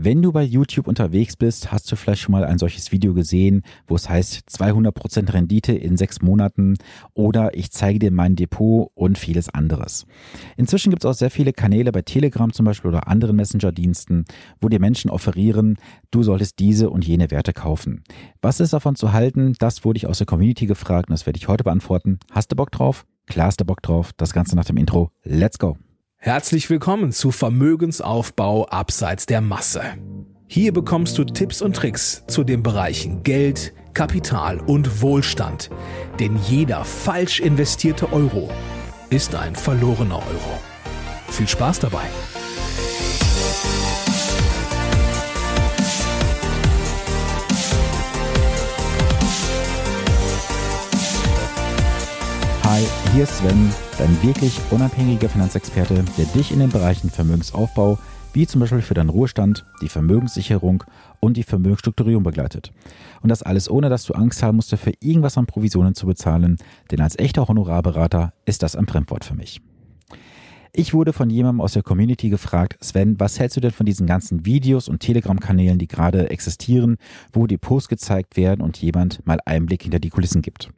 [0.00, 3.62] Wenn du bei YouTube unterwegs bist, hast du vielleicht schon mal ein solches Video gesehen,
[3.88, 6.76] wo es heißt 200% Rendite in sechs Monaten
[7.14, 10.06] oder ich zeige dir mein Depot und vieles anderes.
[10.56, 14.24] Inzwischen gibt es auch sehr viele Kanäle bei Telegram zum Beispiel oder anderen Messenger-Diensten,
[14.60, 15.78] wo dir Menschen offerieren,
[16.12, 18.04] du solltest diese und jene Werte kaufen.
[18.40, 19.54] Was ist davon zu halten?
[19.58, 22.20] Das wurde ich aus der Community gefragt und das werde ich heute beantworten.
[22.30, 23.04] Hast du Bock drauf?
[23.26, 24.12] Klar hast du Bock drauf.
[24.16, 25.10] Das Ganze nach dem Intro.
[25.24, 25.76] Let's go!
[26.20, 29.82] Herzlich willkommen zu Vermögensaufbau abseits der Masse.
[30.48, 35.70] Hier bekommst du Tipps und Tricks zu den Bereichen Geld, Kapital und Wohlstand.
[36.18, 38.50] Denn jeder falsch investierte Euro
[39.10, 40.58] ist ein verlorener Euro.
[41.28, 42.08] Viel Spaß dabei!
[53.12, 57.98] Hier ist Sven, dein wirklich unabhängiger Finanzexperte, der dich in den Bereichen Vermögensaufbau,
[58.32, 60.84] wie zum Beispiel für deinen Ruhestand, die Vermögenssicherung
[61.20, 62.72] und die Vermögensstrukturierung begleitet.
[63.22, 66.58] Und das alles ohne, dass du Angst haben musst, für irgendwas an Provisionen zu bezahlen,
[66.90, 69.60] denn als echter Honorarberater ist das ein Fremdwort für mich.
[70.72, 74.06] Ich wurde von jemandem aus der Community gefragt, Sven, was hältst du denn von diesen
[74.06, 76.98] ganzen Videos und Telegram-Kanälen, die gerade existieren,
[77.32, 80.70] wo die Posts gezeigt werden und jemand mal Einblick hinter die Kulissen gibt?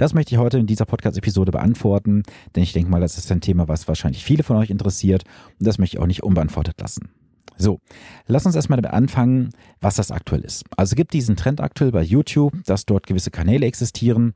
[0.00, 2.22] Das möchte ich heute in dieser Podcast-Episode beantworten,
[2.56, 5.24] denn ich denke mal, das ist ein Thema, was wahrscheinlich viele von euch interessiert
[5.58, 7.10] und das möchte ich auch nicht unbeantwortet lassen.
[7.58, 7.80] So,
[8.26, 10.64] lass uns erstmal damit anfangen, was das aktuell ist.
[10.74, 14.32] Also gibt diesen Trend aktuell bei YouTube, dass dort gewisse Kanäle existieren,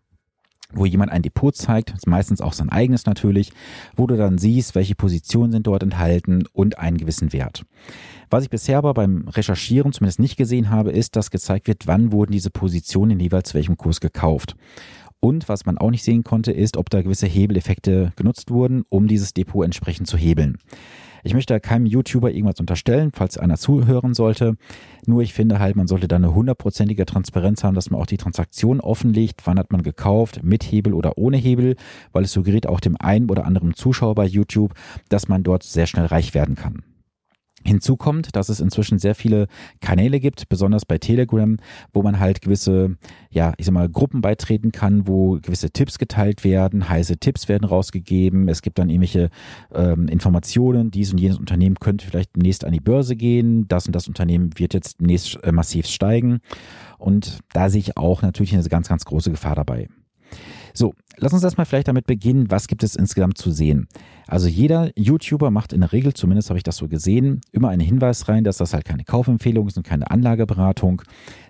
[0.74, 3.50] wo jemand ein Depot zeigt, meistens auch sein eigenes natürlich,
[3.96, 7.64] wo du dann siehst, welche Positionen sind dort enthalten und einen gewissen Wert.
[8.28, 12.12] Was ich bisher aber beim Recherchieren zumindest nicht gesehen habe, ist, dass gezeigt wird, wann
[12.12, 14.56] wurden diese Positionen jeweils welchem Kurs gekauft.
[15.24, 19.08] Und was man auch nicht sehen konnte, ist, ob da gewisse Hebeleffekte genutzt wurden, um
[19.08, 20.58] dieses Depot entsprechend zu hebeln.
[21.22, 24.58] Ich möchte keinem YouTuber irgendwas unterstellen, falls einer zuhören sollte.
[25.06, 28.18] Nur ich finde halt, man sollte da eine hundertprozentige Transparenz haben, dass man auch die
[28.18, 29.40] Transaktion offenlegt.
[29.46, 30.40] Wann hat man gekauft?
[30.42, 31.76] Mit Hebel oder ohne Hebel?
[32.12, 34.74] Weil es suggeriert auch dem einen oder anderen Zuschauer bei YouTube,
[35.08, 36.82] dass man dort sehr schnell reich werden kann.
[37.64, 39.46] Hinzu kommt, dass es inzwischen sehr viele
[39.80, 41.56] Kanäle gibt, besonders bei Telegram,
[41.92, 42.96] wo man halt gewisse,
[43.30, 47.64] ja, ich sag mal, Gruppen beitreten kann, wo gewisse Tipps geteilt werden, heiße Tipps werden
[47.64, 49.30] rausgegeben, es gibt dann irgendwelche
[49.74, 53.96] ähm, Informationen, dies und jenes Unternehmen könnte vielleicht demnächst an die Börse gehen, das und
[53.96, 56.40] das Unternehmen wird jetzt demnächst äh, massiv steigen.
[56.98, 59.88] Und da sehe ich auch natürlich eine ganz, ganz große Gefahr dabei.
[60.72, 63.88] So, lass uns erstmal vielleicht damit beginnen, was gibt es insgesamt zu sehen.
[64.26, 67.82] Also jeder YouTuber macht in der Regel, zumindest habe ich das so gesehen, immer einen
[67.82, 71.02] Hinweis rein, dass das halt keine Kaufempfehlung ist und keine Anlageberatung.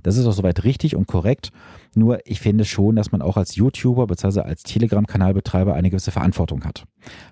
[0.03, 1.51] Das ist auch soweit richtig und korrekt.
[1.95, 4.41] Nur ich finde schon, dass man auch als YouTuber bzw.
[4.41, 6.85] als Telegram-Kanalbetreiber eine gewisse Verantwortung hat.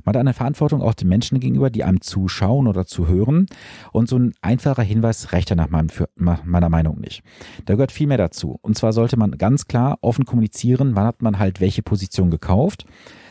[0.04, 3.47] Man hat eine Verantwortung auch den Menschen gegenüber, die einem zuschauen oder zuhören.
[3.91, 5.69] Und so ein einfacher Hinweis reicht ja nach
[6.14, 7.22] meiner Meinung nicht.
[7.64, 8.59] Da gehört viel mehr dazu.
[8.62, 12.86] Und zwar sollte man ganz klar offen kommunizieren, wann hat man halt welche Position gekauft.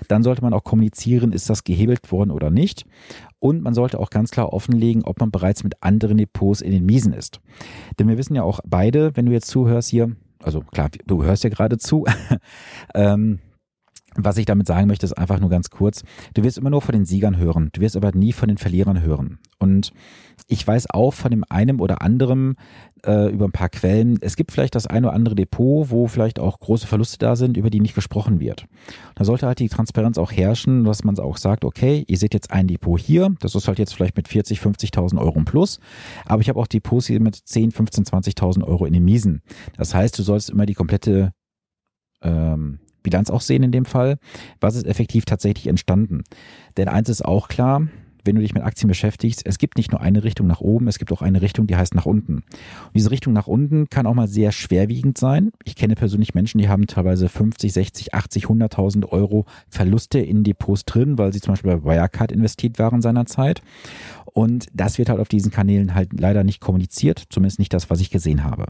[0.07, 2.85] Dann sollte man auch kommunizieren, ist das gehebelt worden oder nicht.
[3.39, 6.85] Und man sollte auch ganz klar offenlegen, ob man bereits mit anderen Depots in den
[6.85, 7.39] Miesen ist.
[7.97, 11.43] Denn wir wissen ja auch beide, wenn du jetzt zuhörst hier, also klar, du hörst
[11.43, 12.05] ja gerade zu,
[12.95, 13.39] ähm,
[14.15, 16.03] was ich damit sagen möchte, ist einfach nur ganz kurz.
[16.33, 17.69] Du wirst immer nur von den Siegern hören.
[17.71, 19.39] Du wirst aber nie von den Verlierern hören.
[19.61, 19.91] Und
[20.47, 22.55] ich weiß auch von dem einen oder anderen
[23.05, 26.39] äh, über ein paar Quellen, es gibt vielleicht das ein oder andere Depot, wo vielleicht
[26.39, 28.65] auch große Verluste da sind, über die nicht gesprochen wird.
[29.15, 32.51] Da sollte halt die Transparenz auch herrschen, dass man auch sagt, okay, ihr seht jetzt
[32.51, 35.79] ein Depot hier, das ist halt jetzt vielleicht mit 40, 50.000 Euro im Plus,
[36.25, 39.41] aber ich habe auch Depots hier mit 10, 15, 20.000 Euro in den Miesen.
[39.77, 41.31] Das heißt, du sollst immer die komplette
[42.21, 44.17] ähm, Bilanz auch sehen in dem Fall.
[44.59, 46.23] Was ist effektiv tatsächlich entstanden?
[46.77, 47.87] Denn eins ist auch klar,
[48.23, 50.99] wenn du dich mit Aktien beschäftigst, es gibt nicht nur eine Richtung nach oben, es
[50.99, 52.35] gibt auch eine Richtung, die heißt nach unten.
[52.35, 55.51] Und diese Richtung nach unten kann auch mal sehr schwerwiegend sein.
[55.63, 60.85] Ich kenne persönlich Menschen, die haben teilweise 50, 60, 80, 100.000 Euro Verluste in Depots
[60.85, 63.61] drin, weil sie zum Beispiel bei Wirecard investiert waren seinerzeit.
[64.25, 67.99] Und das wird halt auf diesen Kanälen halt leider nicht kommuniziert, zumindest nicht das, was
[67.99, 68.65] ich gesehen habe.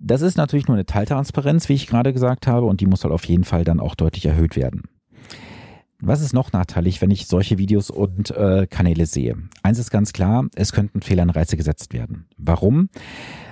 [0.00, 3.12] Das ist natürlich nur eine Teiltransparenz, wie ich gerade gesagt habe, und die muss halt
[3.12, 4.82] auf jeden Fall dann auch deutlich erhöht werden.
[6.00, 9.36] Was ist noch nachteilig, wenn ich solche Videos und äh, Kanäle sehe?
[9.64, 12.28] Eins ist ganz klar, es könnten Fehlanreize gesetzt werden.
[12.36, 12.88] Warum?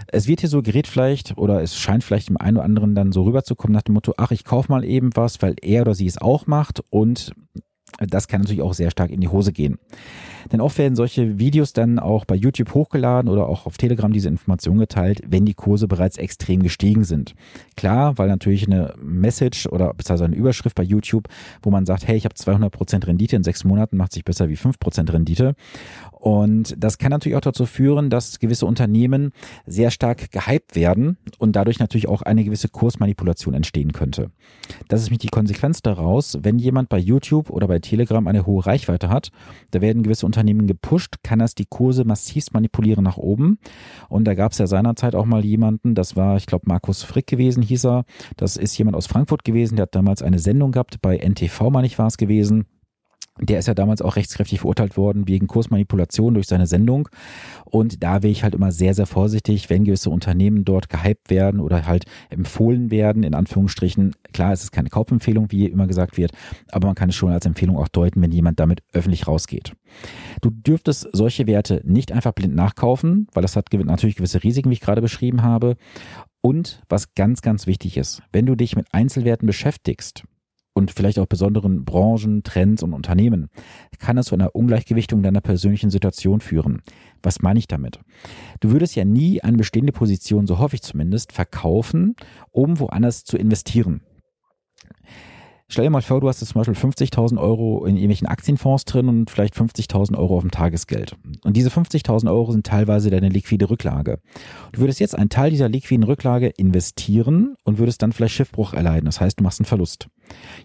[0.07, 3.11] Es wird hier so gerät vielleicht oder es scheint vielleicht dem einen oder anderen dann
[3.11, 6.07] so rüberzukommen nach dem Motto, ach, ich kaufe mal eben was, weil er oder sie
[6.07, 7.33] es auch macht und
[7.99, 9.79] das kann natürlich auch sehr stark in die Hose gehen.
[10.53, 14.29] Denn oft werden solche Videos dann auch bei YouTube hochgeladen oder auch auf Telegram diese
[14.29, 17.35] Information geteilt, wenn die Kurse bereits extrem gestiegen sind.
[17.77, 21.29] Klar, weil natürlich eine Message oder beziehungsweise eine Überschrift bei YouTube,
[21.63, 24.57] wo man sagt, hey, ich habe 200% Rendite in sechs Monaten, macht sich besser wie
[24.57, 25.55] 5% Rendite.
[26.27, 29.31] Und das kann natürlich auch dazu führen, dass gewisse Unternehmen
[29.65, 34.33] sehr stark gehypt werden und dadurch natürlich auch eine gewisse Kursmanipulation entstehen könnte.
[34.89, 38.67] Das ist nämlich die Konsequenz daraus, wenn jemand bei YouTube oder bei Telegram eine hohe
[38.67, 39.31] Reichweite hat,
[39.71, 43.61] da werden gewisse Unternehmen gepusht, kann das die Kurse massiv manipulieren nach oben.
[44.09, 47.29] Und da gab es ja seinerzeit auch mal jemanden, das war, ich glaube, Markus Frick
[47.29, 48.05] gewesen, hieß er.
[48.37, 51.87] Das ist jemand aus Frankfurt gewesen, der hat damals eine Sendung gehabt, bei NTV, meine
[51.87, 52.67] ich, war es gewesen
[53.39, 57.09] der ist ja damals auch rechtskräftig verurteilt worden wegen Kursmanipulation durch seine Sendung.
[57.65, 61.61] Und da wäre ich halt immer sehr, sehr vorsichtig, wenn gewisse Unternehmen dort gehypt werden
[61.61, 64.15] oder halt empfohlen werden, in Anführungsstrichen.
[64.33, 66.33] Klar, es ist keine Kaufempfehlung, wie immer gesagt wird,
[66.71, 69.73] aber man kann es schon als Empfehlung auch deuten, wenn jemand damit öffentlich rausgeht.
[70.41, 74.75] Du dürftest solche Werte nicht einfach blind nachkaufen, weil das hat natürlich gewisse Risiken, wie
[74.75, 75.77] ich gerade beschrieben habe.
[76.41, 80.25] Und was ganz, ganz wichtig ist, wenn du dich mit Einzelwerten beschäftigst,
[80.77, 83.49] und vielleicht auch besonderen Branchen, Trends und Unternehmen,
[83.99, 86.83] kann das zu einer Ungleichgewichtung deiner persönlichen Situation führen.
[87.23, 87.99] Was meine ich damit?
[88.61, 92.15] Du würdest ja nie eine bestehende Position, so hoffe ich zumindest, verkaufen,
[92.51, 94.03] um woanders zu investieren.
[95.69, 99.09] Stell dir mal vor, du hast jetzt zum Beispiel 50.000 Euro in irgendwelchen Aktienfonds drin
[99.09, 101.17] und vielleicht 50.000 Euro auf dem Tagesgeld.
[101.43, 104.21] Und diese 50.000 Euro sind teilweise deine liquide Rücklage.
[104.71, 109.07] Du würdest jetzt einen Teil dieser liquiden Rücklage investieren und würdest dann vielleicht Schiffbruch erleiden.
[109.07, 110.07] Das heißt, du machst einen Verlust.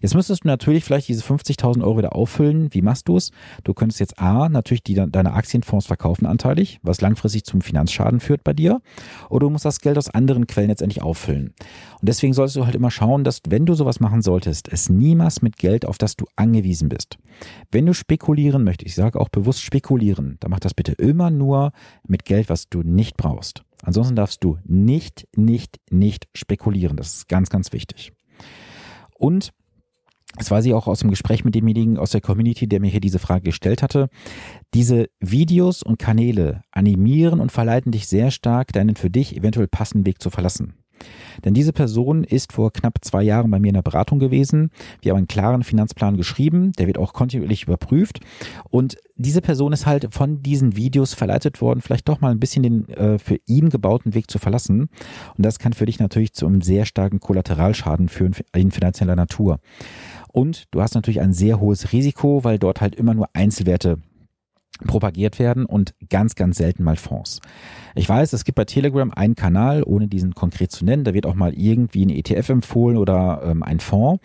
[0.02, 2.72] Jetzt müsstest du natürlich vielleicht diese 50.000 Euro wieder auffüllen.
[2.72, 3.32] Wie machst du es?
[3.64, 8.44] Du könntest jetzt A, natürlich die, deine Aktienfonds verkaufen anteilig, was langfristig zum Finanzschaden führt
[8.44, 8.82] bei dir.
[9.30, 11.54] Oder du musst das Geld aus anderen Quellen letztendlich auffüllen.
[12.00, 15.42] Und deswegen solltest du halt immer schauen, dass wenn du sowas machen solltest, es niemals
[15.42, 17.18] mit Geld, auf das du angewiesen bist.
[17.72, 21.72] Wenn du spekulieren möchtest, ich sage auch bewusst spekulieren, dann mach das bitte immer nur
[22.08, 23.64] mit Geld, was du nicht brauchst.
[23.84, 26.98] Ansonsten darfst du nicht, nicht, nicht spekulieren.
[26.98, 28.14] Das ist ganz, ganz wichtig.
[29.18, 29.52] Und
[30.38, 33.02] das weiß ich auch aus dem Gespräch mit demjenigen aus der Community, der mir hier
[33.02, 34.08] diese Frage gestellt hatte.
[34.74, 40.06] Diese Videos und Kanäle animieren und verleiten dich sehr stark, deinen für dich eventuell passenden
[40.06, 40.81] Weg zu verlassen.
[41.44, 44.72] Denn diese Person ist vor knapp zwei Jahren bei mir in der Beratung gewesen.
[45.02, 48.20] Wir haben einen klaren Finanzplan geschrieben, der wird auch kontinuierlich überprüft.
[48.70, 52.64] Und diese Person ist halt von diesen Videos verleitet worden, vielleicht doch mal ein bisschen
[52.64, 54.90] den äh, für ihn gebauten Weg zu verlassen.
[55.38, 59.60] Und das kann für dich natürlich zu einem sehr starken Kollateralschaden führen in finanzieller Natur.
[60.32, 64.00] Und du hast natürlich ein sehr hohes Risiko, weil dort halt immer nur Einzelwerte
[64.86, 67.40] propagiert werden und ganz, ganz selten mal Fonds.
[67.96, 71.26] Ich weiß, es gibt bei Telegram einen Kanal, ohne diesen konkret zu nennen, da wird
[71.26, 74.24] auch mal irgendwie ein ETF empfohlen oder ähm, ein Fonds.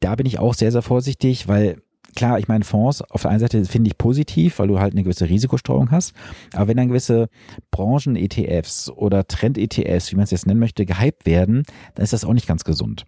[0.00, 1.82] Da bin ich auch sehr, sehr vorsichtig, weil
[2.14, 5.02] klar, ich meine, Fonds auf der einen Seite finde ich positiv, weil du halt eine
[5.02, 6.14] gewisse Risikostreuung hast.
[6.52, 7.28] Aber wenn dann gewisse
[7.70, 11.64] Branchen-ETFs oder Trend-ETFs, wie man es jetzt nennen möchte, gehypt werden,
[11.94, 13.06] dann ist das auch nicht ganz gesund.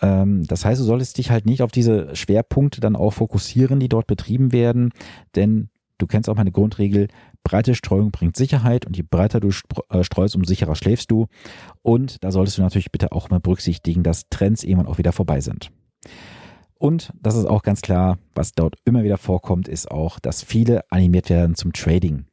[0.00, 3.88] Ähm, das heißt, du solltest dich halt nicht auf diese Schwerpunkte dann auch fokussieren, die
[3.88, 4.90] dort betrieben werden,
[5.36, 5.68] denn
[5.98, 7.08] Du kennst auch meine Grundregel,
[7.44, 9.50] breite Streuung bringt Sicherheit und je breiter du
[9.90, 11.26] äh, streust, umso sicherer schläfst du.
[11.82, 15.40] Und da solltest du natürlich bitte auch mal berücksichtigen, dass Trends irgendwann auch wieder vorbei
[15.40, 15.70] sind.
[16.76, 20.82] Und das ist auch ganz klar, was dort immer wieder vorkommt, ist auch, dass viele
[20.90, 22.26] animiert werden zum Trading.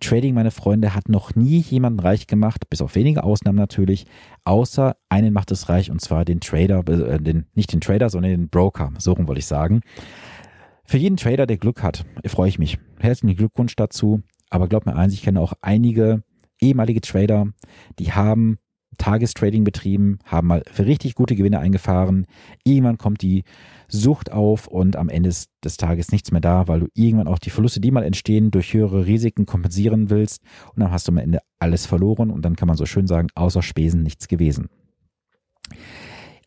[0.00, 4.06] Trading, meine Freunde, hat noch nie jemanden reich gemacht, bis auf wenige Ausnahmen natürlich,
[4.44, 8.30] außer einen macht es reich und zwar den Trader, äh, den, nicht den Trader, sondern
[8.30, 9.80] den Broker, so rum wollte ich sagen.
[10.84, 12.78] Für jeden Trader, der Glück hat, freue ich mich.
[13.00, 14.22] Herzlichen Glückwunsch dazu.
[14.50, 16.22] Aber glaubt mir eins, ich kenne auch einige
[16.60, 17.48] ehemalige Trader,
[17.98, 18.58] die haben
[18.96, 22.26] Tagestrading betrieben, haben mal für richtig gute Gewinne eingefahren.
[22.64, 23.44] Irgendwann kommt die
[23.86, 25.30] Sucht auf und am Ende
[25.64, 28.74] des Tages nichts mehr da, weil du irgendwann auch die Verluste, die mal entstehen, durch
[28.74, 30.42] höhere Risiken kompensieren willst.
[30.74, 33.28] Und dann hast du am Ende alles verloren und dann kann man so schön sagen,
[33.36, 34.68] außer Spesen nichts gewesen.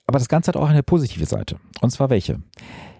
[0.05, 1.57] Aber das Ganze hat auch eine positive Seite.
[1.79, 2.41] Und zwar welche?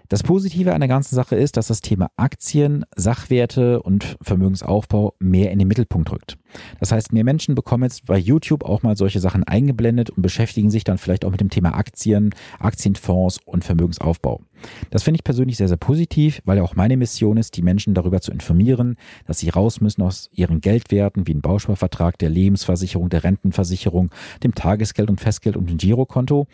[0.08, 5.50] Das Positive an der ganzen Sache ist, dass das Thema Aktien, Sachwerte und Vermögensaufbau mehr
[5.50, 6.36] in den Mittelpunkt rückt.
[6.80, 10.70] Das heißt, mehr Menschen bekommen jetzt bei YouTube auch mal solche Sachen eingeblendet und beschäftigen
[10.70, 14.42] sich dann vielleicht auch mit dem Thema Aktien, Aktienfonds und Vermögensaufbau.
[14.90, 17.94] Das finde ich persönlich sehr, sehr positiv, weil ja auch meine Mission ist, die Menschen
[17.94, 23.08] darüber zu informieren, dass sie raus müssen aus ihren Geldwerten wie ein Bausparvertrag, der Lebensversicherung,
[23.08, 24.10] der Rentenversicherung,
[24.42, 26.46] dem Tagesgeld und Festgeld und dem Girokonto.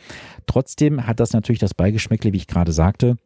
[0.46, 3.16] Trotzdem hat das natürlich das Beigeschmäckle, wie ich gerade sagte,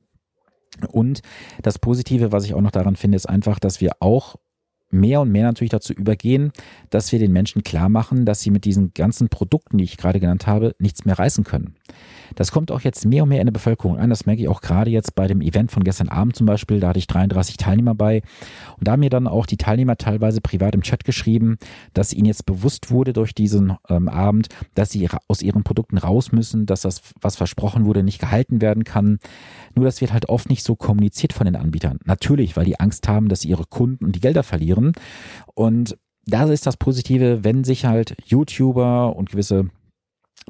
[0.91, 1.21] und
[1.62, 4.37] das Positive, was ich auch noch daran finde, ist einfach, dass wir auch
[4.93, 6.53] mehr und mehr natürlich dazu übergehen,
[6.91, 10.21] dass wir den Menschen klar machen, dass sie mit diesen ganzen Produkten, die ich gerade
[10.21, 11.75] genannt habe, nichts mehr reißen können.
[12.35, 14.11] Das kommt auch jetzt mehr und mehr in der Bevölkerung an.
[14.11, 16.81] Das merke ich auch gerade jetzt bei dem Event von gestern Abend zum Beispiel.
[16.81, 18.23] Da hatte ich 33 Teilnehmer bei.
[18.79, 21.59] Und da haben mir dann auch die Teilnehmer teilweise privat im Chat geschrieben,
[21.95, 26.33] dass ihnen jetzt bewusst wurde durch diesen ähm, Abend, dass sie aus ihren Produkten raus
[26.33, 29.19] müssen, dass das, was versprochen wurde, nicht gehalten werden kann.
[29.75, 31.99] Nur das wird halt oft nicht so kommuniziert von den Anbietern.
[32.05, 34.82] Natürlich, weil die Angst haben, dass ihre Kunden und die Gelder verlieren.
[35.55, 35.97] Und
[36.27, 39.69] da ist das Positive, wenn sich halt YouTuber und gewisse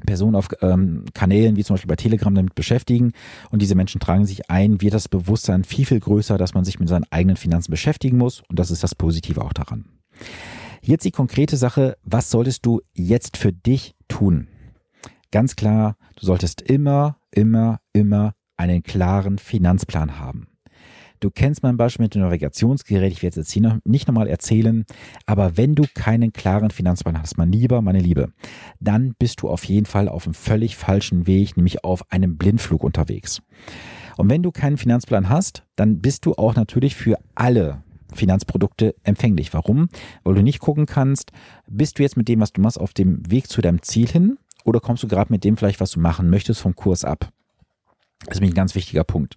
[0.07, 3.13] Personen auf ähm, Kanälen wie zum Beispiel bei Telegram damit beschäftigen
[3.51, 6.81] und diese Menschen tragen sich ein, wird das Bewusstsein viel, viel größer, dass man sich
[6.81, 9.85] mit seinen eigenen Finanzen beschäftigen muss und das ist das Positive auch daran.
[10.81, 14.49] Jetzt die konkrete Sache, was solltest du jetzt für dich tun?
[15.31, 20.49] Ganz klar, du solltest immer, immer, immer einen klaren Finanzplan haben.
[21.23, 24.27] Du kennst mein Beispiel mit dem Navigationsgerät, ich werde es jetzt hier noch nicht nochmal
[24.27, 24.85] erzählen,
[25.25, 28.33] aber wenn du keinen klaren Finanzplan hast, mein Lieber, meine Liebe,
[28.81, 32.83] dann bist du auf jeden Fall auf einem völlig falschen Weg, nämlich auf einem Blindflug
[32.83, 33.41] unterwegs.
[34.17, 39.55] Und wenn du keinen Finanzplan hast, dann bist du auch natürlich für alle Finanzprodukte empfänglich.
[39.55, 39.91] Warum?
[40.25, 41.31] Weil du nicht gucken kannst,
[41.69, 44.39] bist du jetzt mit dem, was du machst, auf dem Weg zu deinem Ziel hin
[44.65, 47.33] oder kommst du gerade mit dem vielleicht, was du machen möchtest, vom Kurs ab?
[48.27, 49.35] Das ist nämlich ein ganz wichtiger Punkt.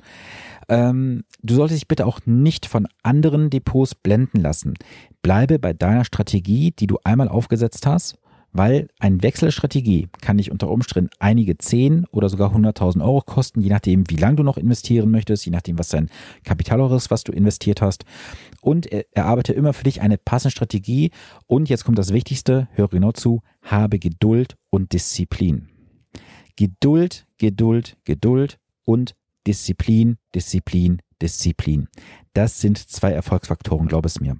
[0.68, 4.76] Ähm, du solltest dich bitte auch nicht von anderen Depots blenden lassen.
[5.22, 8.18] Bleibe bei deiner Strategie, die du einmal aufgesetzt hast,
[8.52, 13.70] weil ein Wechselstrategie kann dich unter Umständen einige 10 oder sogar 100.000 Euro kosten, je
[13.70, 16.10] nachdem, wie lange du noch investieren möchtest, je nachdem, was dein
[16.46, 18.06] Kapital ist, was du investiert hast.
[18.62, 21.12] Und erarbeite immer für dich eine passende Strategie.
[21.48, 25.68] Und jetzt kommt das Wichtigste, höre genau zu, habe Geduld und Disziplin.
[26.56, 29.16] Geduld, Geduld, Geduld und
[29.48, 31.88] Disziplin, Disziplin, Disziplin.
[32.34, 34.38] Das sind zwei Erfolgsfaktoren, glaub es mir.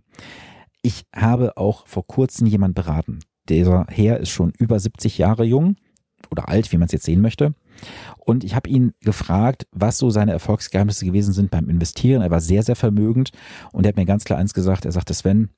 [0.82, 3.20] Ich habe auch vor kurzem jemand beraten.
[3.50, 5.76] Dieser Herr ist schon über 70 Jahre jung
[6.32, 7.54] oder alt, wie man es jetzt sehen möchte.
[8.20, 12.22] Und ich habe ihn gefragt, was so seine Erfolgsgeheimnisse gewesen sind beim Investieren.
[12.22, 13.32] Er war sehr, sehr vermögend
[13.72, 14.86] und er hat mir ganz klar eins gesagt.
[14.86, 15.50] Er sagte, Sven,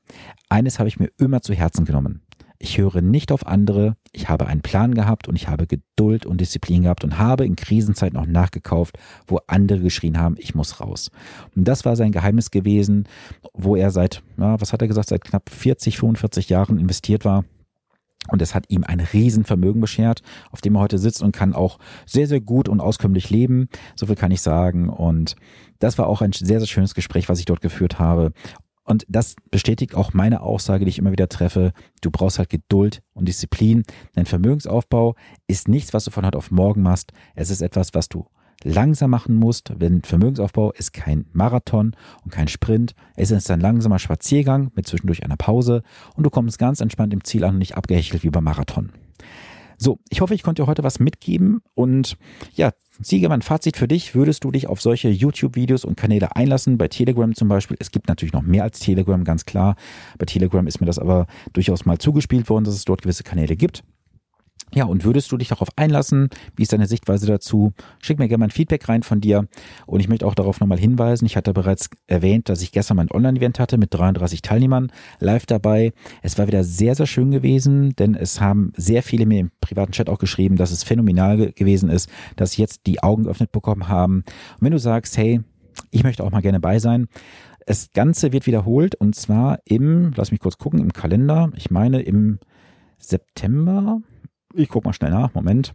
[0.50, 2.27] eines habe ich mir immer zu Herzen genommen.
[2.60, 3.96] Ich höre nicht auf andere.
[4.12, 7.56] Ich habe einen Plan gehabt und ich habe Geduld und Disziplin gehabt und habe in
[7.56, 8.98] Krisenzeiten noch nachgekauft,
[9.28, 11.12] wo andere geschrien haben, ich muss raus.
[11.56, 13.08] Und das war sein Geheimnis gewesen,
[13.54, 17.46] wo er seit, ja, was hat er gesagt, seit knapp 40, 45 Jahren investiert war.
[18.30, 20.22] Und es hat ihm ein Riesenvermögen beschert,
[20.52, 23.70] auf dem er heute sitzt und kann auch sehr, sehr gut und auskömmlich leben.
[23.96, 24.90] So viel kann ich sagen.
[24.90, 25.36] Und
[25.80, 28.34] das war auch ein sehr, sehr schönes Gespräch, was ich dort geführt habe.
[28.88, 31.74] Und das bestätigt auch meine Aussage, die ich immer wieder treffe.
[32.02, 33.84] Du brauchst halt Geduld und Disziplin.
[34.16, 35.16] Dein Vermögensaufbau
[35.46, 37.12] ist nichts, was du von heute auf morgen machst.
[37.36, 38.28] Es ist etwas, was du
[38.64, 39.74] langsam machen musst.
[39.76, 42.96] Denn Vermögensaufbau ist kein Marathon und kein Sprint.
[43.18, 45.84] Es ist ein langsamer Spaziergang mit zwischendurch einer Pause
[46.16, 48.94] und du kommst ganz entspannt im Ziel an und nicht abgehechelt wie beim Marathon.
[49.78, 52.18] So, ich hoffe, ich konnte dir heute was mitgeben und
[52.54, 54.16] ja, Siege, mein Fazit für dich.
[54.16, 56.80] Würdest du dich auf solche YouTube-Videos und Kanäle einlassen?
[56.80, 57.78] Bei Telegram zum Beispiel.
[57.80, 59.76] Es gibt natürlich noch mehr als Telegram, ganz klar.
[60.18, 63.56] Bei Telegram ist mir das aber durchaus mal zugespielt worden, dass es dort gewisse Kanäle
[63.56, 63.84] gibt.
[64.74, 66.30] Ja, und würdest du dich darauf einlassen?
[66.56, 67.72] Wie ist deine Sichtweise dazu?
[68.00, 69.48] Schick mir gerne mal ein Feedback rein von dir.
[69.86, 73.10] Und ich möchte auch darauf nochmal hinweisen, ich hatte bereits erwähnt, dass ich gestern mein
[73.10, 75.94] Online-Event hatte mit 33 Teilnehmern live dabei.
[76.22, 79.94] Es war wieder sehr, sehr schön gewesen, denn es haben sehr viele mir im privaten
[79.94, 83.88] Chat auch geschrieben, dass es phänomenal gewesen ist, dass sie jetzt die Augen geöffnet bekommen
[83.88, 84.18] haben.
[84.18, 85.42] Und wenn du sagst, hey,
[85.92, 87.08] ich möchte auch mal gerne bei sein,
[87.66, 92.02] das Ganze wird wiederholt und zwar im, lass mich kurz gucken, im Kalender, ich meine
[92.02, 92.40] im
[92.98, 94.02] September,
[94.54, 95.34] ich gucke mal schnell nach.
[95.34, 95.74] Moment.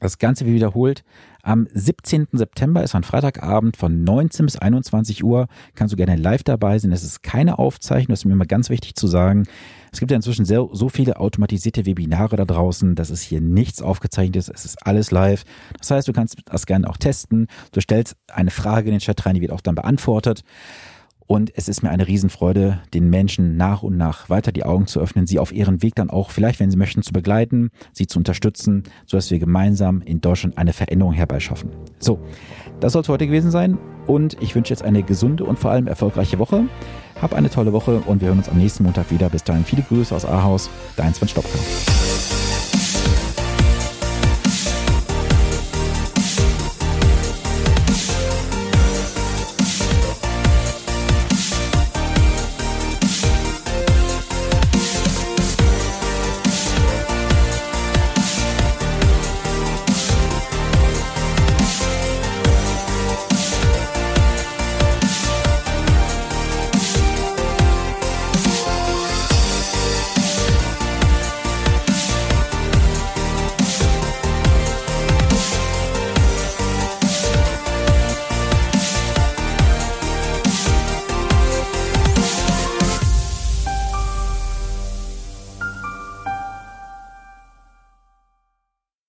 [0.00, 1.02] Das Ganze wird wiederholt.
[1.42, 2.28] Am 17.
[2.32, 5.48] September ist ein Freitagabend von 19 bis 21 Uhr.
[5.74, 6.92] Kannst du gerne live dabei sein.
[6.92, 9.46] Es ist keine Aufzeichnung, das ist mir immer ganz wichtig zu sagen.
[9.90, 13.82] Es gibt ja inzwischen sehr, so viele automatisierte Webinare da draußen, dass es hier nichts
[13.82, 14.50] aufgezeichnet ist.
[14.50, 15.44] Es ist alles live.
[15.78, 17.46] Das heißt, du kannst das gerne auch testen.
[17.72, 20.44] Du stellst eine Frage in den Chat rein, die wird auch dann beantwortet.
[21.28, 24.98] Und es ist mir eine Riesenfreude, den Menschen nach und nach weiter die Augen zu
[24.98, 28.18] öffnen, sie auf ihren Weg dann auch, vielleicht wenn sie möchten, zu begleiten, sie zu
[28.18, 31.68] unterstützen, sodass wir gemeinsam in Deutschland eine Veränderung herbeischaffen.
[31.98, 32.18] So,
[32.80, 35.86] das soll es heute gewesen sein und ich wünsche jetzt eine gesunde und vor allem
[35.86, 36.64] erfolgreiche Woche.
[37.20, 39.28] Hab eine tolle Woche und wir hören uns am nächsten Montag wieder.
[39.28, 41.58] Bis dahin viele Grüße aus Ahaus, dein Sven Stopka.